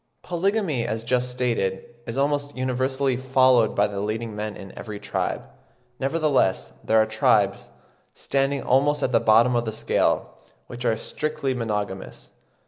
[0.23, 5.43] Polygamy, as just stated, is almost universally followed by the leading men in every tribe.
[5.99, 7.69] Nevertheless there are tribes,
[8.15, 12.31] standing almost at the bottom of the scale, which are strictly monogamous.